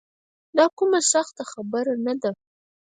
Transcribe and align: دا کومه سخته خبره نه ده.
دا 0.57 0.65
کومه 0.77 0.99
سخته 1.11 1.43
خبره 1.51 1.93
نه 2.05 2.13
ده. 2.21 2.31